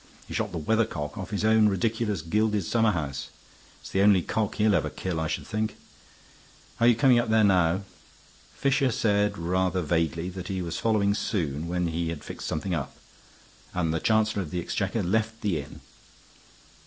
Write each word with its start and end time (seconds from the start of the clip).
He 0.27 0.33
shot 0.33 0.51
the 0.51 0.57
weathercock 0.57 1.15
off 1.15 1.29
his 1.29 1.45
own 1.45 1.69
ridiculous 1.69 2.23
gilded 2.23 2.63
summerhouse. 2.63 3.29
It's 3.81 3.91
the 3.91 4.01
only 4.01 4.23
cock 4.23 4.55
he'll 4.55 4.73
ever 4.73 4.89
kill, 4.89 5.19
I 5.19 5.27
should 5.27 5.45
think. 5.45 5.77
Are 6.79 6.87
you 6.87 6.95
coming 6.95 7.19
up 7.19 7.29
there 7.29 7.43
now?" 7.43 7.83
Fisher 8.55 8.89
said, 8.89 9.37
rather 9.37 9.83
vaguely, 9.83 10.29
that 10.29 10.47
he 10.47 10.59
was 10.59 10.79
following 10.79 11.13
soon, 11.13 11.67
when 11.67 11.85
he 11.89 12.09
had 12.09 12.23
fixed 12.23 12.47
something 12.47 12.73
up; 12.73 12.97
and 13.75 13.93
the 13.93 13.99
Chancellor 13.99 14.41
of 14.41 14.49
the 14.49 14.59
Exchequer 14.59 15.03
left 15.03 15.39
the 15.41 15.59
inn. 15.59 15.81